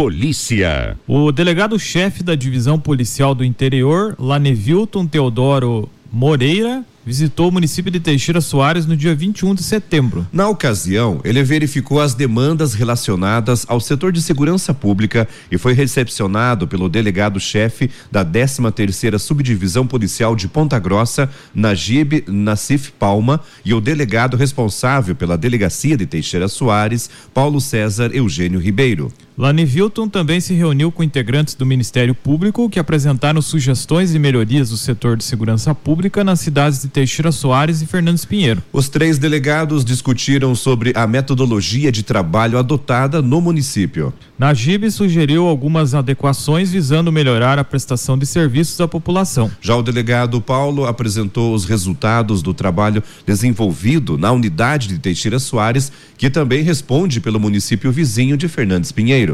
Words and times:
Polícia. 0.00 0.96
O 1.06 1.30
delegado-chefe 1.30 2.22
da 2.22 2.34
Divisão 2.34 2.80
Policial 2.80 3.34
do 3.34 3.44
Interior, 3.44 4.16
Lanevilton 4.18 5.06
Teodoro 5.06 5.90
Moreira, 6.10 6.82
visitou 7.04 7.48
o 7.48 7.52
município 7.52 7.92
de 7.92 8.00
Teixeira 8.00 8.40
Soares 8.40 8.86
no 8.86 8.96
dia 8.96 9.14
21 9.14 9.54
de 9.54 9.62
setembro. 9.62 10.26
Na 10.32 10.48
ocasião, 10.48 11.20
ele 11.22 11.42
verificou 11.42 12.00
as 12.00 12.14
demandas 12.14 12.72
relacionadas 12.72 13.66
ao 13.68 13.78
setor 13.78 14.10
de 14.10 14.22
segurança 14.22 14.72
pública 14.72 15.28
e 15.50 15.58
foi 15.58 15.74
recepcionado 15.74 16.66
pelo 16.66 16.88
delegado-chefe 16.88 17.90
da 18.10 18.24
13ª 18.24 19.18
Subdivisão 19.18 19.86
Policial 19.86 20.34
de 20.34 20.48
Ponta 20.48 20.78
Grossa, 20.78 21.28
Najib 21.54 22.24
Nassif 22.26 22.90
Palma, 22.98 23.40
e 23.64 23.74
o 23.74 23.80
delegado 23.82 24.36
responsável 24.36 25.14
pela 25.14 25.36
delegacia 25.36 25.94
de 25.94 26.06
Teixeira 26.06 26.48
Soares, 26.48 27.10
Paulo 27.34 27.60
César 27.60 28.10
Eugênio 28.14 28.58
Ribeiro. 28.58 29.12
Lani 29.40 29.64
Vilton 29.64 30.06
também 30.06 30.38
se 30.38 30.52
reuniu 30.52 30.92
com 30.92 31.02
integrantes 31.02 31.54
do 31.54 31.64
Ministério 31.64 32.14
Público 32.14 32.68
que 32.68 32.78
apresentaram 32.78 33.40
sugestões 33.40 34.14
e 34.14 34.18
melhorias 34.18 34.68
do 34.68 34.76
setor 34.76 35.16
de 35.16 35.24
segurança 35.24 35.74
pública 35.74 36.22
nas 36.22 36.40
cidades 36.40 36.82
de 36.82 36.88
Teixeira 36.88 37.32
Soares 37.32 37.80
e 37.80 37.86
Fernandes 37.86 38.26
Pinheiro. 38.26 38.62
Os 38.70 38.90
três 38.90 39.16
delegados 39.16 39.82
discutiram 39.82 40.54
sobre 40.54 40.92
a 40.94 41.06
metodologia 41.06 41.90
de 41.90 42.02
trabalho 42.02 42.58
adotada 42.58 43.22
no 43.22 43.40
município. 43.40 44.12
Najib 44.38 44.90
sugeriu 44.90 45.46
algumas 45.46 45.94
adequações 45.94 46.70
visando 46.70 47.10
melhorar 47.10 47.58
a 47.58 47.64
prestação 47.64 48.18
de 48.18 48.26
serviços 48.26 48.78
à 48.78 48.86
população. 48.86 49.50
Já 49.62 49.74
o 49.74 49.82
delegado 49.82 50.38
Paulo 50.42 50.84
apresentou 50.84 51.54
os 51.54 51.64
resultados 51.64 52.42
do 52.42 52.52
trabalho 52.52 53.02
desenvolvido 53.26 54.18
na 54.18 54.32
unidade 54.32 54.88
de 54.88 54.98
Teixeira 54.98 55.38
Soares, 55.38 55.90
que 56.18 56.28
também 56.28 56.62
responde 56.62 57.20
pelo 57.20 57.40
município 57.40 57.90
vizinho 57.90 58.36
de 58.36 58.46
Fernandes 58.46 58.92
Pinheiro. 58.92 59.29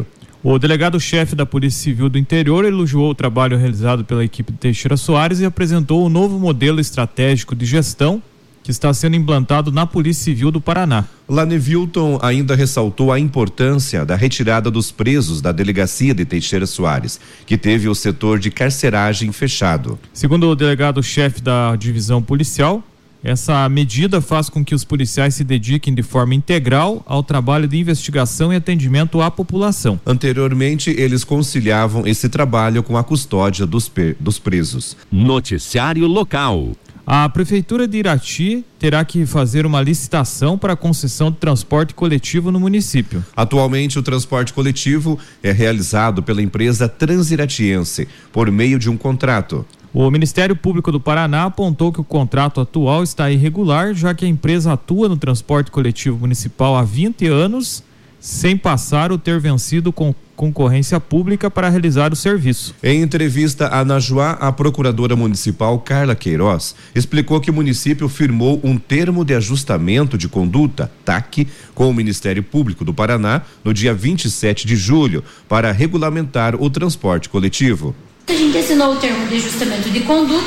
O 0.49 0.61
delegado-chefe 0.61 1.35
da 1.35 1.45
Polícia 1.45 1.83
Civil 1.83 2.09
do 2.09 2.17
Interior 2.17 2.65
elogiou 2.65 3.11
o 3.11 3.15
trabalho 3.17 3.59
realizado 3.59 4.05
pela 4.05 4.25
equipe 4.25 4.53
de 4.53 4.59
Teixeira 4.59 4.97
Soares 4.97 5.41
e 5.41 5.45
apresentou 5.45 6.07
o 6.07 6.09
novo 6.09 6.39
modelo 6.39 6.79
estratégico 6.79 7.53
de 7.53 7.67
gestão 7.67 8.23
que 8.63 8.71
está 8.71 8.95
sendo 8.95 9.17
implantado 9.17 9.73
na 9.73 9.85
Polícia 9.85 10.23
Civil 10.23 10.53
do 10.53 10.61
Paraná. 10.61 11.05
Lanevilton 11.29 12.21
ainda 12.23 12.55
ressaltou 12.55 13.11
a 13.11 13.19
importância 13.19 14.07
da 14.07 14.15
retirada 14.15 14.71
dos 14.71 14.93
presos 14.93 15.41
da 15.41 15.51
delegacia 15.51 16.15
de 16.15 16.25
Teixeira 16.25 16.65
Soares, 16.65 17.19
que 17.45 17.59
teve 17.59 17.89
o 17.89 17.95
setor 17.97 18.39
de 18.39 18.49
carceragem 18.49 19.33
fechado. 19.33 19.99
Segundo 20.13 20.49
o 20.49 20.55
delegado-chefe 20.55 21.43
da 21.43 21.75
divisão 21.75 22.23
policial, 22.23 22.85
essa 23.27 23.69
medida 23.69 24.21
faz 24.21 24.49
com 24.49 24.65
que 24.65 24.73
os 24.73 24.85
policiais 24.85 25.35
se 25.35 25.43
dediquem 25.43 25.93
de 25.93 26.03
forma 26.05 26.33
integral 26.33 27.03
ao 27.05 27.25
trabalho 27.25 27.67
de 27.67 27.77
investigação 27.77 28.53
e 28.53 28.57
atendimento 28.57 29.21
à 29.21 29.29
população. 29.33 30.01
Anteriormente, 30.07 30.91
eles 30.91 31.25
conciliavam 31.25 32.07
esse 32.07 32.29
trabalho 32.29 32.85
com 32.85 32.97
a 32.97 33.03
custódia 33.03 33.67
dos, 33.67 33.91
dos 34.21 34.39
presos. 34.39 34.97
Noticiário 35.11 36.07
local. 36.07 36.71
A 37.09 37.29
Prefeitura 37.29 37.87
de 37.87 37.99
Irati 37.99 38.65
terá 38.81 39.05
que 39.05 39.25
fazer 39.27 39.65
uma 39.65 39.81
licitação 39.81 40.59
para 40.59 40.73
a 40.73 40.77
concessão 40.77 41.31
de 41.31 41.37
transporte 41.37 41.95
coletivo 41.95 42.51
no 42.51 42.59
município. 42.59 43.25
Atualmente, 43.37 43.97
o 43.97 44.03
transporte 44.03 44.53
coletivo 44.53 45.17
é 45.41 45.53
realizado 45.53 46.21
pela 46.21 46.43
empresa 46.43 46.89
Transiratiense, 46.89 48.09
por 48.33 48.51
meio 48.51 48.77
de 48.77 48.91
um 48.91 48.97
contrato. 48.97 49.65
O 49.99 50.11
Ministério 50.11 50.55
Público 50.55 50.93
do 50.93 51.01
Paraná 51.01 51.45
apontou 51.45 51.91
que 51.91 52.03
o 52.03 52.05
contrato 52.05 52.61
atual 52.61 53.03
está 53.03 53.31
irregular, 53.31 53.95
já 53.95 54.13
que 54.13 54.27
a 54.27 54.29
empresa 54.29 54.75
atua 54.75 55.09
no 55.09 55.17
transporte 55.17 55.71
coletivo 55.71 56.19
municipal 56.19 56.77
há 56.77 56.83
20 56.83 57.27
anos, 57.29 57.83
sem 58.21 58.59
passar 58.59 59.11
ou 59.11 59.17
ter 59.17 59.41
vencido 59.41 59.91
com 59.91 60.15
concorrência 60.37 61.01
pública 61.01 61.51
para 61.51 61.71
realizar 61.71 62.13
o 62.13 62.17
serviço. 62.17 62.75
Em 62.83 63.01
entrevista 63.01 63.69
à 63.69 63.87
Najuá, 63.87 64.33
a 64.33 64.53
procuradora 64.53 65.17
municipal 65.17 65.79
Carla 65.79 66.15
Queiroz 66.15 66.77
explicou 66.95 67.41
que 67.41 67.51
o 67.51 67.55
município 67.55 68.07
firmou 68.07 68.61
um 68.63 68.77
termo 68.77 69.25
de 69.25 69.35
ajustamento 69.35 70.19
de 70.19 70.29
conduta, 70.29 70.93
TAC, 71.07 71.49
com 71.75 71.89
o 71.89 71.95
Ministério 71.95 72.43
Público 72.43 72.85
do 72.85 72.93
Paraná 72.93 73.41
no 73.65 73.73
dia 73.73 73.95
27 73.95 74.67
de 74.67 74.77
julho, 74.77 75.25
para 75.49 75.73
regulamentar 75.73 76.55
o 76.55 76.69
transporte 76.69 77.31
coletivo. 77.31 77.97
A 78.29 78.33
gente 78.33 78.59
assinou 78.59 78.95
o 78.95 78.97
termo 78.97 79.27
de 79.29 79.37
ajustamento 79.37 79.89
de 79.91 80.01
conduta 80.01 80.45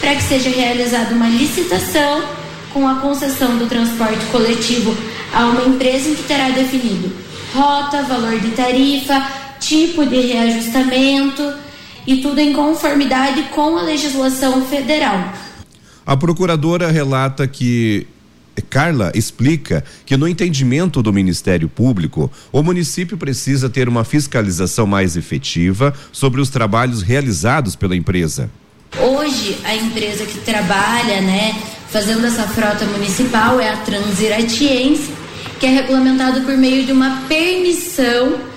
para 0.00 0.14
que 0.14 0.22
seja 0.22 0.50
realizada 0.50 1.14
uma 1.14 1.28
licitação 1.28 2.22
com 2.72 2.86
a 2.86 2.96
concessão 2.96 3.56
do 3.56 3.66
transporte 3.66 4.24
coletivo 4.26 4.94
a 5.32 5.46
uma 5.46 5.64
empresa 5.64 6.10
em 6.10 6.14
que 6.14 6.22
terá 6.24 6.50
definido 6.50 7.10
rota, 7.54 8.02
valor 8.02 8.38
de 8.40 8.50
tarifa, 8.50 9.26
tipo 9.60 10.04
de 10.04 10.20
reajustamento 10.20 11.54
e 12.06 12.16
tudo 12.16 12.40
em 12.40 12.52
conformidade 12.52 13.44
com 13.54 13.78
a 13.78 13.82
legislação 13.82 14.62
federal. 14.66 15.32
A 16.04 16.16
procuradora 16.16 16.90
relata 16.90 17.46
que 17.46 18.06
Carla 18.62 19.12
explica 19.14 19.84
que, 20.04 20.16
no 20.16 20.28
entendimento 20.28 21.02
do 21.02 21.12
Ministério 21.12 21.68
Público, 21.68 22.30
o 22.52 22.62
município 22.62 23.16
precisa 23.16 23.68
ter 23.68 23.88
uma 23.88 24.04
fiscalização 24.04 24.86
mais 24.86 25.16
efetiva 25.16 25.94
sobre 26.12 26.40
os 26.40 26.48
trabalhos 26.48 27.02
realizados 27.02 27.76
pela 27.76 27.96
empresa. 27.96 28.50
Hoje, 28.98 29.58
a 29.64 29.74
empresa 29.74 30.24
que 30.24 30.38
trabalha, 30.38 31.20
né, 31.20 31.60
fazendo 31.88 32.24
essa 32.26 32.46
frota 32.48 32.84
municipal 32.86 33.58
é 33.58 33.70
a 33.70 33.76
Transiratiense, 33.78 35.12
que 35.58 35.66
é 35.66 35.70
regulamentado 35.70 36.42
por 36.42 36.56
meio 36.56 36.84
de 36.84 36.92
uma 36.92 37.22
permissão 37.28 38.53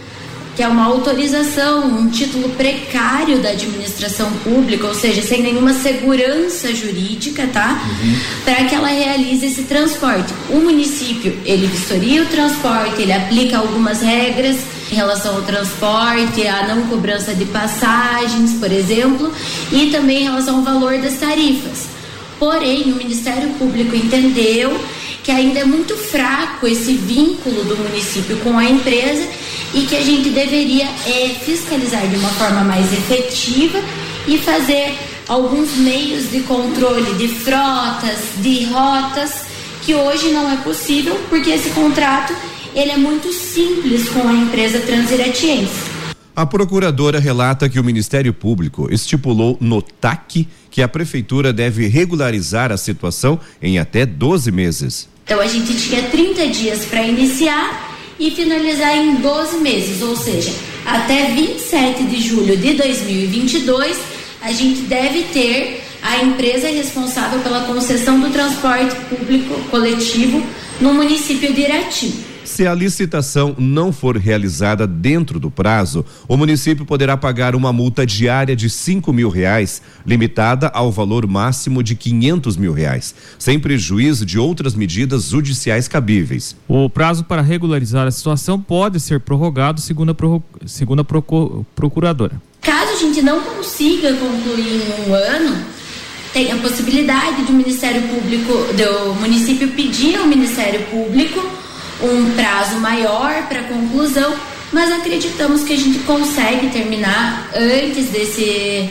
que 0.57 0.63
é 0.63 0.67
uma 0.67 0.85
autorização, 0.85 1.85
um 1.85 2.09
título 2.09 2.49
precário 2.49 3.37
da 3.37 3.49
administração 3.49 4.27
pública, 4.43 4.87
ou 4.87 4.95
seja, 4.95 5.21
sem 5.21 5.43
nenhuma 5.43 5.71
segurança 5.71 6.73
jurídica, 6.73 7.45
tá? 7.53 7.79
Uhum. 8.01 8.15
Para 8.43 8.63
que 8.63 8.73
ela 8.73 8.87
realize 8.87 9.45
esse 9.45 9.65
transporte. 9.65 10.33
O 10.49 10.59
município, 10.59 11.37
ele 11.45 11.67
vistoria 11.67 12.23
o 12.23 12.25
transporte, 12.25 13.03
ele 13.03 13.13
aplica 13.13 13.59
algumas 13.59 14.01
regras 14.01 14.57
em 14.91 14.95
relação 14.95 15.35
ao 15.35 15.43
transporte, 15.43 16.47
a 16.47 16.65
não 16.67 16.87
cobrança 16.87 17.35
de 17.35 17.45
passagens, 17.45 18.53
por 18.53 18.71
exemplo, 18.71 19.31
e 19.71 19.91
também 19.91 20.21
em 20.21 20.23
relação 20.23 20.55
ao 20.55 20.63
valor 20.63 20.97
das 20.97 21.17
tarifas. 21.17 21.85
Porém, 22.39 22.93
o 22.93 22.95
Ministério 22.95 23.49
Público 23.59 23.95
entendeu 23.95 24.75
que 25.23 25.29
ainda 25.29 25.59
é 25.59 25.65
muito 25.65 25.95
fraco 25.95 26.65
esse 26.65 26.93
vínculo 26.93 27.63
do 27.65 27.77
município 27.77 28.37
com 28.37 28.57
a 28.57 28.65
empresa 28.65 29.27
e 29.73 29.81
que 29.81 29.95
a 29.95 30.01
gente 30.01 30.29
deveria 30.29 30.85
é, 30.85 31.35
fiscalizar 31.43 32.07
de 32.07 32.15
uma 32.15 32.29
forma 32.29 32.63
mais 32.63 32.91
efetiva 32.91 33.79
e 34.27 34.37
fazer 34.37 34.97
alguns 35.27 35.75
meios 35.77 36.31
de 36.31 36.41
controle 36.41 37.13
de 37.15 37.27
frotas, 37.27 38.19
de 38.37 38.65
rotas, 38.65 39.45
que 39.83 39.93
hoje 39.93 40.29
não 40.31 40.51
é 40.51 40.57
possível 40.57 41.19
porque 41.29 41.49
esse 41.49 41.69
contrato 41.71 42.33
ele 42.75 42.91
é 42.91 42.97
muito 42.97 43.31
simples 43.33 44.09
com 44.09 44.27
a 44.27 44.33
empresa 44.33 44.79
Transiratiense. 44.79 45.97
A 46.35 46.45
procuradora 46.45 47.19
relata 47.19 47.67
que 47.67 47.79
o 47.79 47.83
Ministério 47.83 48.31
Público 48.31 48.87
estipulou 48.93 49.57
no 49.59 49.81
TAC 49.81 50.47
que 50.69 50.83
a 50.83 50.87
prefeitura 50.87 51.51
deve 51.51 51.87
regularizar 51.87 52.71
a 52.71 52.77
situação 52.77 53.39
em 53.59 53.79
até 53.79 54.05
12 54.05 54.51
meses. 54.51 55.09
Então 55.25 55.41
a 55.41 55.47
gente 55.47 55.75
tinha 55.75 56.03
30 56.03 56.47
dias 56.49 56.85
para 56.85 57.01
iniciar 57.01 57.96
e 58.19 58.31
finalizar 58.31 58.97
em 58.97 59.15
12 59.15 59.57
meses, 59.57 60.01
ou 60.01 60.15
seja, 60.15 60.51
até 60.85 61.31
27 61.31 62.03
de 62.03 62.21
julho 62.21 62.57
de 62.57 62.73
2022, 62.73 63.97
a 64.41 64.51
gente 64.51 64.81
deve 64.81 65.23
ter 65.33 65.83
a 66.01 66.23
empresa 66.23 66.67
responsável 66.69 67.39
pela 67.39 67.65
concessão 67.65 68.19
do 68.19 68.29
transporte 68.29 68.95
público 69.09 69.53
coletivo 69.69 70.41
no 70.79 70.93
município 70.93 71.53
de 71.53 71.61
Irati. 71.61 72.13
Se 72.47 72.65
a 72.65 72.73
licitação 72.73 73.53
não 73.59 73.91
for 73.91 74.15
realizada 74.15 74.87
dentro 74.87 75.37
do 75.37 75.51
prazo, 75.51 76.05
o 76.29 76.37
município 76.37 76.85
poderá 76.85 77.17
pagar 77.17 77.53
uma 77.53 77.73
multa 77.73 78.05
diária 78.05 78.55
de 78.55 78.69
cinco 78.69 79.11
mil 79.11 79.29
reais, 79.29 79.81
limitada 80.05 80.69
ao 80.69 80.89
valor 80.89 81.27
máximo 81.27 81.83
de 81.83 81.93
quinhentos 81.93 82.55
mil 82.55 82.71
reais, 82.71 83.13
sem 83.37 83.59
prejuízo 83.59 84.25
de 84.25 84.39
outras 84.39 84.73
medidas 84.75 85.25
judiciais 85.25 85.89
cabíveis. 85.89 86.55
O 86.69 86.89
prazo 86.89 87.25
para 87.25 87.41
regularizar 87.41 88.07
a 88.07 88.11
situação 88.11 88.59
pode 88.59 89.01
ser 89.01 89.19
prorrogado, 89.19 89.81
segundo 89.81 90.11
a, 90.11 90.15
pro, 90.15 90.41
segundo 90.65 91.01
a 91.01 91.63
procuradora. 91.75 92.41
Caso 92.61 92.93
a 92.93 92.95
gente 92.95 93.21
não 93.21 93.41
consiga 93.41 94.13
concluir 94.13 94.81
em 94.81 95.09
um 95.09 95.13
ano, 95.13 95.65
tem 96.31 96.49
a 96.53 96.55
possibilidade 96.55 97.43
do 97.43 97.51
Ministério 97.51 98.03
Público, 98.03 98.53
do 98.73 99.15
município 99.15 99.67
pedir 99.73 100.15
ao 100.15 100.25
Ministério 100.25 100.81
Público 100.85 101.66
um 102.01 102.31
prazo 102.35 102.79
maior 102.79 103.47
para 103.47 103.63
conclusão, 103.63 104.35
mas 104.71 104.91
acreditamos 104.91 105.63
que 105.63 105.73
a 105.73 105.77
gente 105.77 105.99
consegue 105.99 106.69
terminar 106.69 107.49
antes 107.55 108.09
desse 108.09 108.89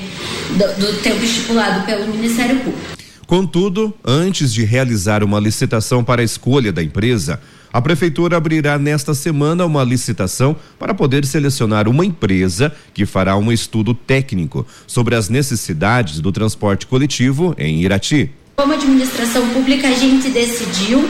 do, 0.50 0.80
do 0.80 1.02
tempo 1.02 1.22
estipulado 1.22 1.84
pelo 1.84 2.06
Ministério 2.08 2.56
Público. 2.60 2.96
Contudo, 3.26 3.92
antes 4.04 4.52
de 4.52 4.64
realizar 4.64 5.24
uma 5.24 5.40
licitação 5.40 6.04
para 6.04 6.22
a 6.22 6.24
escolha 6.24 6.72
da 6.72 6.82
empresa, 6.82 7.40
a 7.72 7.82
prefeitura 7.82 8.36
abrirá 8.36 8.78
nesta 8.78 9.12
semana 9.14 9.66
uma 9.66 9.82
licitação 9.82 10.56
para 10.78 10.94
poder 10.94 11.26
selecionar 11.26 11.88
uma 11.88 12.06
empresa 12.06 12.72
que 12.94 13.04
fará 13.04 13.36
um 13.36 13.52
estudo 13.52 13.92
técnico 13.92 14.64
sobre 14.86 15.14
as 15.14 15.28
necessidades 15.28 16.20
do 16.20 16.30
transporte 16.30 16.86
coletivo 16.86 17.54
em 17.58 17.82
Irati. 17.82 18.30
Como 18.56 18.72
administração 18.72 19.46
pública, 19.50 19.88
a 19.88 19.92
gente 19.92 20.30
decidiu 20.30 21.06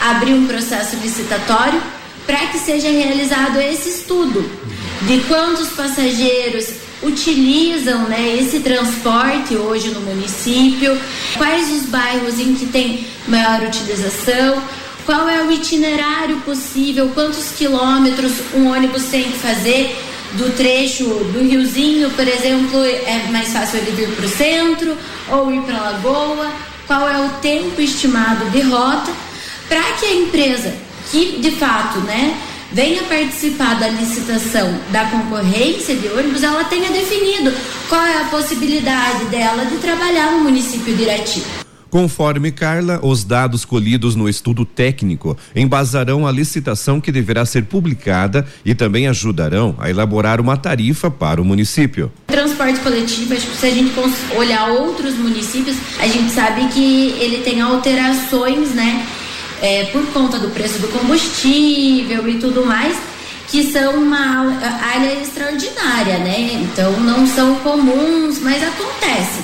abrir 0.00 0.34
um 0.34 0.46
processo 0.46 0.96
licitatório 0.96 1.80
para 2.26 2.46
que 2.46 2.58
seja 2.58 2.88
realizado 2.88 3.60
esse 3.60 3.88
estudo 3.88 4.48
de 5.02 5.20
quantos 5.28 5.70
passageiros 5.70 6.68
utilizam 7.02 8.08
né, 8.08 8.36
esse 8.38 8.60
transporte 8.60 9.56
hoje 9.56 9.88
no 9.88 10.00
município, 10.00 10.96
quais 11.36 11.70
os 11.70 11.86
bairros 11.86 12.38
em 12.38 12.54
que 12.54 12.66
tem 12.66 13.06
maior 13.26 13.62
utilização, 13.62 14.62
qual 15.04 15.28
é 15.28 15.42
o 15.42 15.50
itinerário 15.50 16.36
possível, 16.40 17.10
quantos 17.12 17.50
quilômetros 17.50 18.32
um 18.54 18.70
ônibus 18.70 19.04
tem 19.04 19.24
que 19.24 19.38
fazer 19.38 19.96
do 20.34 20.54
trecho 20.56 21.04
do 21.04 21.40
riozinho, 21.42 22.10
por 22.10 22.26
exemplo, 22.26 22.82
é 22.84 23.28
mais 23.30 23.52
fácil 23.52 23.80
ele 23.80 23.90
vir 23.90 24.08
para 24.14 24.24
o 24.24 24.28
centro 24.28 24.96
ou 25.28 25.52
ir 25.52 25.60
para 25.62 25.76
a 25.76 25.90
lagoa, 25.90 26.50
qual 26.86 27.08
é 27.08 27.18
o 27.18 27.28
tempo 27.40 27.80
estimado 27.80 28.48
de 28.50 28.60
rota, 28.62 29.10
para 29.72 29.94
que 29.94 30.04
a 30.04 30.14
empresa 30.14 30.70
que 31.10 31.40
de 31.40 31.52
fato, 31.52 32.00
né, 32.00 32.38
venha 32.70 33.04
participar 33.04 33.80
da 33.80 33.88
licitação 33.88 34.78
da 34.90 35.06
concorrência 35.06 35.96
de 35.96 36.08
ônibus, 36.08 36.42
ela 36.42 36.64
tenha 36.64 36.90
definido 36.90 37.50
qual 37.88 38.04
é 38.04 38.20
a 38.20 38.24
possibilidade 38.24 39.24
dela 39.26 39.64
de 39.64 39.76
trabalhar 39.76 40.32
no 40.32 40.40
município 40.40 40.94
de 40.94 41.02
Irati. 41.02 41.42
Conforme 41.88 42.52
Carla, 42.52 43.00
os 43.02 43.24
dados 43.24 43.64
colhidos 43.64 44.14
no 44.14 44.28
estudo 44.28 44.66
técnico 44.66 45.36
embasarão 45.56 46.26
a 46.26 46.32
licitação 46.32 47.00
que 47.00 47.10
deverá 47.10 47.46
ser 47.46 47.64
publicada 47.64 48.46
e 48.64 48.74
também 48.74 49.08
ajudarão 49.08 49.74
a 49.78 49.88
elaborar 49.88 50.38
uma 50.38 50.56
tarifa 50.56 51.10
para 51.10 51.40
o 51.40 51.44
município. 51.44 52.12
Transporte 52.26 52.80
coletivo, 52.80 53.32
acho 53.32 53.46
que 53.46 53.56
se 53.56 53.66
a 53.66 53.70
gente 53.70 53.92
olhar 54.36 54.68
outros 54.68 55.14
municípios, 55.14 55.76
a 55.98 56.06
gente 56.06 56.30
sabe 56.30 56.68
que 56.68 57.14
ele 57.18 57.38
tem 57.38 57.62
alterações, 57.62 58.74
né? 58.74 59.06
É, 59.62 59.84
por 59.92 60.04
conta 60.08 60.38
do 60.38 60.50
preço 60.50 60.80
do 60.80 60.88
combustível 60.88 62.28
e 62.28 62.38
tudo 62.38 62.66
mais, 62.66 62.96
que 63.48 63.72
são 63.72 63.94
uma 63.94 64.58
área 64.92 65.22
extraordinária, 65.22 66.18
né? 66.18 66.50
Então 66.52 66.92
não 67.00 67.26
são 67.26 67.54
comuns, 67.60 68.40
mas 68.40 68.62
acontece. 68.62 69.40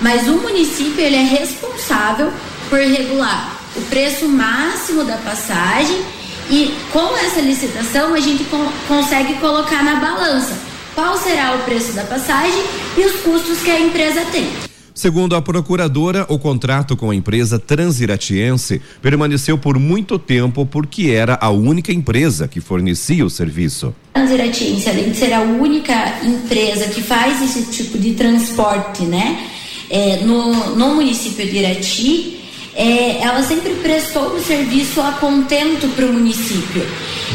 Mas 0.00 0.26
o 0.26 0.32
município 0.32 1.00
ele 1.00 1.16
é 1.16 1.22
responsável 1.22 2.32
por 2.68 2.80
regular 2.80 3.60
o 3.76 3.80
preço 3.82 4.28
máximo 4.28 5.04
da 5.04 5.16
passagem 5.18 6.02
e 6.50 6.74
com 6.92 7.16
essa 7.16 7.40
licitação 7.40 8.14
a 8.14 8.20
gente 8.20 8.44
consegue 8.86 9.34
colocar 9.34 9.82
na 9.82 9.96
balança 9.96 10.58
qual 10.94 11.16
será 11.16 11.54
o 11.54 11.58
preço 11.60 11.92
da 11.92 12.04
passagem 12.04 12.62
e 12.96 13.04
os 13.04 13.20
custos 13.22 13.60
que 13.60 13.70
a 13.70 13.80
empresa 13.80 14.22
tem. 14.30 14.61
Segundo 15.02 15.34
a 15.34 15.42
procuradora, 15.42 16.24
o 16.28 16.38
contrato 16.38 16.96
com 16.96 17.10
a 17.10 17.14
empresa 17.16 17.58
Transiratiense 17.58 18.80
permaneceu 19.02 19.58
por 19.58 19.76
muito 19.76 20.16
tempo 20.16 20.64
porque 20.64 21.10
era 21.10 21.36
a 21.40 21.50
única 21.50 21.92
empresa 21.92 22.46
que 22.46 22.60
fornecia 22.60 23.26
o 23.26 23.28
serviço. 23.28 23.92
Transiratiense, 24.14 24.88
além 24.88 25.10
de 25.10 25.16
ser 25.16 25.32
a 25.32 25.40
única 25.40 26.20
empresa 26.22 26.86
que 26.86 27.02
faz 27.02 27.42
esse 27.42 27.72
tipo 27.72 27.98
de 27.98 28.14
transporte, 28.14 29.02
né, 29.02 29.44
é, 29.90 30.18
no, 30.18 30.76
no 30.76 30.94
município 30.94 31.50
de 31.50 31.56
Irati, 31.56 32.40
é, 32.72 33.22
ela 33.22 33.42
sempre 33.42 33.74
prestou 33.82 34.36
o 34.36 34.40
serviço 34.40 35.00
a 35.00 35.14
contento 35.14 35.88
para 35.96 36.06
o 36.06 36.12
município. 36.12 36.86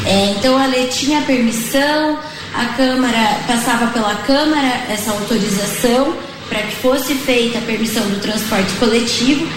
É, 0.05 0.35
então 0.37 0.57
ela 0.57 0.87
tinha 0.87 1.19
permissão, 1.23 2.17
a 2.53 2.65
Câmara 2.77 3.41
passava 3.45 3.87
pela 3.87 4.15
Câmara 4.15 4.85
essa 4.89 5.11
autorização 5.11 6.15
para 6.49 6.61
que 6.63 6.75
fosse 6.77 7.13
feita 7.15 7.59
a 7.59 7.61
permissão 7.61 8.07
do 8.09 8.19
transporte 8.19 8.71
coletivo 8.79 9.47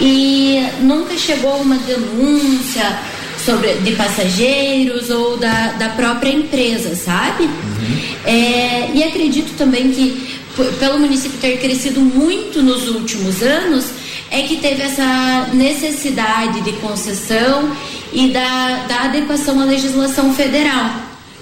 e 0.00 0.62
nunca 0.80 1.16
chegou 1.16 1.56
uma 1.56 1.76
denúncia 1.78 2.98
sobre 3.44 3.74
de 3.74 3.92
passageiros 3.92 5.10
ou 5.10 5.36
da, 5.36 5.72
da 5.72 5.90
própria 5.90 6.30
empresa, 6.30 6.94
sabe? 6.94 7.44
Uhum. 7.44 8.14
É, 8.24 8.90
e 8.94 9.02
acredito 9.02 9.56
também 9.56 9.90
que 9.92 10.34
pelo 10.78 10.98
município 10.98 11.38
ter 11.40 11.58
crescido 11.58 12.00
muito 12.00 12.62
nos 12.62 12.88
últimos 12.88 13.42
anos, 13.42 13.86
é 14.30 14.42
que 14.42 14.56
teve 14.56 14.82
essa 14.82 15.48
necessidade 15.52 16.60
de 16.62 16.72
concessão 16.74 17.70
e 18.12 18.28
da, 18.28 18.84
da 18.88 19.02
adequação 19.04 19.60
à 19.60 19.64
legislação 19.64 20.32
federal. 20.34 20.90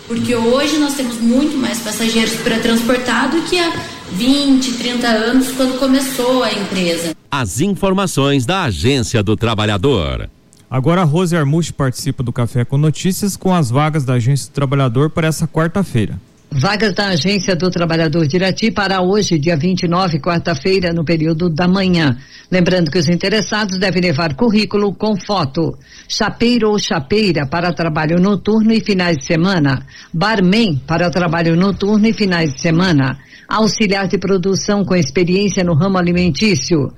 Porque 0.09 0.35
hoje 0.35 0.79
nós 0.79 0.95
temos 0.95 1.21
muito 1.21 1.57
mais 1.57 1.79
passageiros 1.79 2.35
para 2.37 2.59
transportar 2.59 3.31
do 3.31 3.43
que 3.43 3.59
há 3.59 3.73
20, 4.15 4.73
30 4.75 5.07
anos 5.07 5.53
quando 5.53 5.79
começou 5.79 6.43
a 6.43 6.53
empresa. 6.53 7.15
As 7.31 7.61
informações 7.61 8.45
da 8.45 8.65
Agência 8.65 9.23
do 9.23 9.37
Trabalhador. 9.37 10.29
Agora 10.71 11.03
a 11.03 11.05
Rose 11.05 11.37
Armuche 11.37 11.73
participa 11.73 12.23
do 12.23 12.33
Café 12.33 12.65
com 12.65 12.79
Notícias 12.79 13.37
com 13.37 13.55
as 13.55 13.71
vagas 13.71 14.05
da 14.05 14.15
Agência 14.15 14.51
do 14.51 14.55
Trabalhador 14.55 15.11
para 15.11 15.27
essa 15.27 15.47
quarta-feira. 15.47 16.19
Vagas 16.55 16.93
da 16.93 17.09
Agência 17.09 17.57
do 17.57 17.71
Trabalhador 17.71 18.27
de 18.27 18.37
Irati 18.37 18.71
para 18.71 19.01
hoje, 19.01 19.39
dia 19.39 19.57
29, 19.57 20.19
quarta-feira, 20.19 20.93
no 20.93 21.03
período 21.03 21.49
da 21.49 21.67
manhã. 21.67 22.19
Lembrando 22.51 22.91
que 22.91 22.99
os 22.99 23.09
interessados 23.09 23.79
devem 23.79 24.03
levar 24.03 24.35
currículo 24.35 24.93
com 24.95 25.17
foto. 25.17 25.79
Chapeiro 26.07 26.69
ou 26.69 26.79
chapeira 26.79 27.47
para 27.47 27.73
trabalho 27.73 28.21
noturno 28.21 28.71
e 28.71 28.85
finais 28.85 29.17
de 29.17 29.25
semana. 29.25 29.87
Barman 30.13 30.77
para 30.87 31.11
trabalho 31.11 31.57
noturno 31.57 32.07
e 32.07 32.13
finais 32.13 32.53
de 32.53 32.61
semana. 32.61 33.19
Auxiliar 33.49 34.07
de 34.07 34.19
produção 34.19 34.85
com 34.85 34.95
experiência 34.95 35.65
no 35.65 35.73
ramo 35.73 35.97
alimentício. 35.97 36.93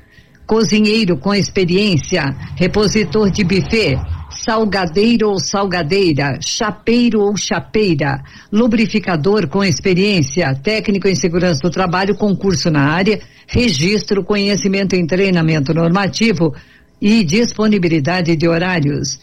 Cozinheiro 0.44 1.16
com 1.16 1.32
experiência. 1.32 2.24
Repositor 2.56 3.30
de 3.30 3.44
buffet 3.44 4.00
salgadeiro 4.44 5.30
ou 5.30 5.40
salgadeira, 5.40 6.38
chapeiro 6.38 7.22
ou 7.22 7.34
chapeira, 7.34 8.22
lubrificador 8.52 9.48
com 9.48 9.64
experiência, 9.64 10.54
técnico 10.54 11.08
em 11.08 11.14
segurança 11.14 11.62
do 11.62 11.70
trabalho, 11.70 12.14
concurso 12.14 12.70
na 12.70 12.82
área, 12.82 13.20
registro, 13.46 14.22
conhecimento 14.22 14.94
em 14.94 15.06
treinamento 15.06 15.72
normativo 15.72 16.54
e 17.00 17.24
disponibilidade 17.24 18.36
de 18.36 18.46
horários. 18.46 19.18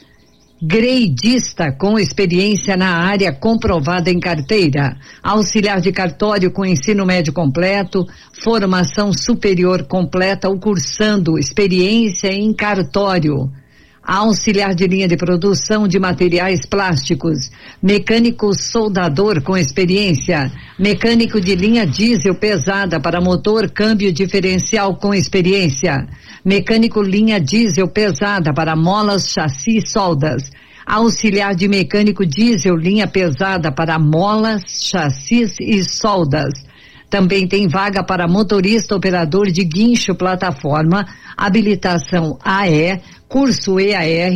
Greidista 0.60 1.72
com 1.72 2.00
experiência 2.00 2.76
na 2.76 2.90
área 2.90 3.32
comprovada 3.32 4.10
em 4.10 4.20
carteira, 4.20 4.98
auxiliar 5.22 5.82
de 5.82 5.92
cartório 5.92 6.52
com 6.52 6.66
ensino 6.66 7.06
médio 7.06 7.32
completo, 7.32 8.08
formação 8.44 9.14
superior 9.14 9.84
completa 9.84 10.50
ou 10.50 10.60
cursando 10.60 11.38
experiência 11.38 12.32
em 12.32 12.52
cartório 12.54 13.52
auxiliar 14.04 14.74
de 14.74 14.88
linha 14.88 15.08
de 15.08 15.16
produção 15.16 15.88
de 15.88 16.00
materiais 16.00 16.66
plásticos, 16.66 17.52
mecânico 17.82 18.54
soldador 18.54 19.42
com 19.44 19.56
experiência, 19.56 20.52
mecânico 20.78 21.40
de 21.40 21.56
linha 21.56 21.86
diesel 21.86 22.34
pesada 22.34 23.00
para 23.00 23.22
motor 23.22 23.70
câmbio 23.70 24.12
diferencial 24.12 24.96
com 24.96 25.14
experiência, 25.14 26.08
mecânico 26.44 27.02
linha 27.02 27.40
diesel 27.40 27.88
pesada 27.88 28.54
para 28.54 28.76
molas, 28.76 29.30
chassi 29.30 29.78
e 29.78 29.88
soldas, 29.88 30.50
auxiliar 30.86 31.54
de 31.54 31.68
mecânico 31.68 32.26
diesel 32.26 32.76
linha 32.76 33.08
pesada 33.08 33.72
para 33.72 34.00
molas, 34.00 34.64
chassis 34.68 35.56
e 35.60 35.84
soldas. 35.84 36.71
Também 37.12 37.46
tem 37.46 37.68
vaga 37.68 38.02
para 38.02 38.26
motorista 38.26 38.96
operador 38.96 39.52
de 39.52 39.66
guincho 39.66 40.16
plataforma, 40.16 41.06
habilitação 41.36 42.40
AE, 42.42 43.02
curso 43.28 43.78
EAR, 43.78 44.34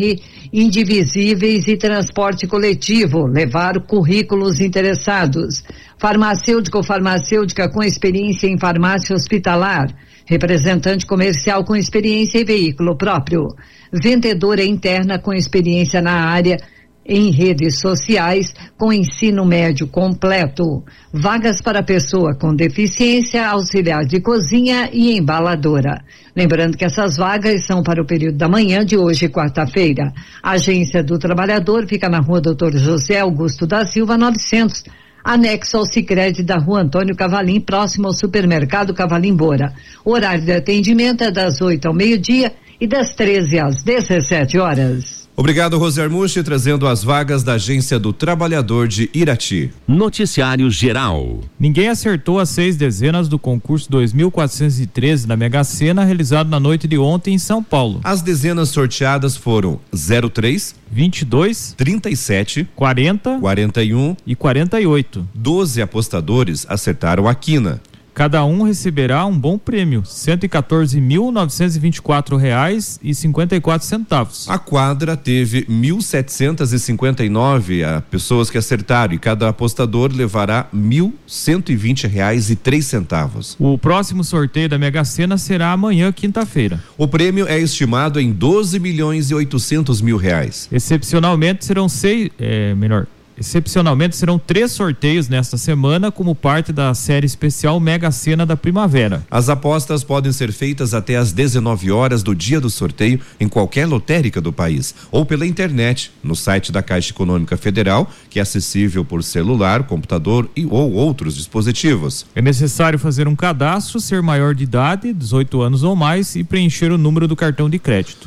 indivisíveis 0.51 1.69
e 1.69 1.77
transporte 1.77 2.45
coletivo, 2.45 3.27
levar 3.27 3.79
currículos 3.79 4.59
interessados. 4.59 5.63
Farmacêutico 5.97 6.83
farmacêutica 6.83 7.69
com 7.69 7.81
experiência 7.81 8.45
em 8.45 8.59
farmácia 8.59 9.15
hospitalar. 9.15 9.87
Representante 10.25 11.05
comercial 11.05 11.63
com 11.63 11.77
experiência 11.77 12.39
em 12.39 12.43
veículo 12.43 12.97
próprio. 12.97 13.47
Vendedora 13.89 14.65
interna 14.65 15.17
com 15.17 15.33
experiência 15.33 16.01
na 16.01 16.25
área 16.25 16.57
em 17.05 17.29
redes 17.29 17.79
sociais 17.79 18.53
com 18.77 18.91
ensino 18.91 19.45
médio 19.45 19.87
completo. 19.87 20.83
Vagas 21.13 21.61
para 21.61 21.83
pessoa 21.83 22.35
com 22.35 22.55
deficiência, 22.55 23.47
auxiliar 23.47 24.05
de 24.05 24.19
cozinha 24.19 24.89
e 24.91 25.17
embaladora. 25.17 26.03
Lembrando 26.35 26.75
que 26.75 26.83
essas 26.83 27.15
vagas 27.17 27.65
são 27.65 27.83
para 27.83 28.01
o 28.01 28.05
período 28.05 28.37
da 28.37 28.49
manhã 28.49 28.83
de 28.83 28.97
hoje, 28.97 29.29
quarta-feira. 29.29 30.11
A 30.41 30.51
Agência 30.51 31.03
do 31.03 31.19
Trabalhador 31.19 31.87
fica 31.87 32.09
na 32.09 32.19
rua 32.19 32.41
Doutor 32.41 32.75
José 32.75 33.19
Augusto 33.19 33.67
da 33.67 33.85
Silva 33.85 34.17
900 34.17 34.83
anexo 35.25 35.77
ao 35.77 35.85
Sicredi 35.85 36.43
da 36.43 36.57
Rua 36.57 36.81
Antônio 36.81 37.15
Cavalim, 37.15 37.59
próximo 37.59 38.05
ao 38.05 38.13
supermercado 38.13 38.93
Cavalim 38.93 39.35
Bora. 39.35 39.73
O 40.05 40.11
horário 40.11 40.45
de 40.45 40.51
atendimento 40.51 41.23
é 41.23 41.31
das 41.31 41.61
8 41.61 41.87
ao 41.87 41.95
meio-dia 41.95 42.53
e 42.79 42.87
das 42.87 43.13
13 43.13 43.59
às 43.59 43.83
17 43.83 44.57
horas. 44.57 45.25
Obrigado, 45.37 45.77
Rose 45.77 45.99
Armuche, 45.99 46.41
trazendo 46.41 46.87
as 46.87 47.03
vagas 47.03 47.43
da 47.43 47.55
Agência 47.55 47.99
do 47.99 48.13
Trabalhador 48.13 48.87
de 48.87 49.09
Irati. 49.13 49.69
Noticiário 49.85 50.71
Geral. 50.71 51.41
Ninguém 51.59 51.89
acertou 51.89 52.39
as 52.39 52.47
seis 52.47 52.77
dezenas 52.77 53.27
do 53.27 53.37
concurso 53.37 53.91
2413 53.91 55.27
da 55.27 55.35
Mega 55.35 55.61
Sena, 55.65 56.05
realizado 56.05 56.49
na 56.49 56.57
noite 56.57 56.87
de 56.87 56.97
ontem 56.97 57.33
em 57.33 57.37
São 57.37 57.61
Paulo. 57.61 57.99
As 58.01 58.21
dezenas 58.21 58.69
sorteadas 58.69 59.35
foram 59.35 59.77
03, 59.91 60.73
22, 60.89 61.73
37, 61.75 62.69
40, 62.73 63.39
41 63.39 64.15
e 64.25 64.35
48. 64.35 65.27
Doze 65.33 65.81
apostadores 65.81 66.65
acertaram 66.69 67.27
a 67.27 67.35
quina. 67.35 67.81
Cada 68.15 68.43
um 68.45 68.63
receberá 68.63 69.23
um 69.25 69.37
bom 69.37 69.57
prêmio, 69.57 70.03
114.924 70.03 72.37
reais 72.37 72.97
e 73.03 73.13
54 73.13 73.85
centavos. 73.85 74.49
A 74.49 74.57
quadra 74.57 75.17
teve 75.17 75.65
1.759 75.65 78.01
pessoas 78.09 78.49
que 78.49 78.57
acertaram 78.57 79.13
e 79.13 79.19
cada 79.19 79.49
apostador 79.49 80.13
levará 80.13 80.65
1.120 80.73 82.07
reais 82.07 82.49
e 82.49 82.55
três 82.55 82.85
centavos. 82.85 83.57
O 83.59 83.77
próximo 83.77 84.23
sorteio 84.23 84.69
da 84.69 84.77
Mega 84.77 85.03
Sena 85.03 85.37
será 85.37 85.73
amanhã, 85.73 86.09
quinta-feira. 86.13 86.81
O 86.97 87.09
prêmio 87.09 87.45
é 87.49 87.59
estimado 87.59 88.17
em 88.17 88.31
12 88.31 88.79
milhões 88.79 89.29
e 89.29 89.35
800 89.35 89.99
mil 89.99 90.15
reais. 90.15 90.69
Excepcionalmente 90.71 91.65
serão 91.65 91.89
seis, 91.89 92.29
é, 92.39 92.73
melhor, 92.75 93.07
Excepcionalmente 93.37 94.15
serão 94.15 94.39
três 94.39 94.71
sorteios 94.71 95.27
nesta 95.27 95.57
semana, 95.57 96.11
como 96.11 96.33
parte 96.33 96.71
da 96.71 96.93
série 96.93 97.25
especial 97.25 97.79
Mega 97.79 98.11
Sena 98.11 98.45
da 98.45 98.55
Primavera. 98.55 99.25
As 99.29 99.49
apostas 99.49 100.03
podem 100.03 100.31
ser 100.31 100.51
feitas 100.51 100.93
até 100.93 101.17
às 101.17 101.31
19 101.31 101.91
horas 101.91 102.23
do 102.23 102.33
dia 102.33 102.61
do 102.61 102.69
sorteio 102.69 103.19
em 103.39 103.47
qualquer 103.47 103.87
lotérica 103.87 104.39
do 104.39 104.53
país 104.53 104.95
ou 105.11 105.25
pela 105.25 105.45
internet 105.45 106.11
no 106.23 106.35
site 106.35 106.71
da 106.71 106.81
Caixa 106.81 107.11
Econômica 107.11 107.57
Federal, 107.57 108.09
que 108.29 108.39
é 108.39 108.41
acessível 108.41 109.03
por 109.03 109.23
celular, 109.23 109.83
computador 109.83 110.49
e 110.55 110.65
ou 110.65 110.93
outros 110.93 111.35
dispositivos. 111.35 112.25
É 112.35 112.41
necessário 112.41 112.97
fazer 112.97 113.27
um 113.27 113.35
cadastro, 113.35 113.99
ser 113.99 114.21
maior 114.21 114.55
de 114.55 114.63
idade, 114.63 115.13
18 115.13 115.61
anos 115.61 115.83
ou 115.83 115.95
mais 115.95 116.35
e 116.35 116.43
preencher 116.43 116.91
o 116.91 116.97
número 116.97 117.27
do 117.27 117.35
cartão 117.35 117.69
de 117.69 117.79
crédito. 117.79 118.17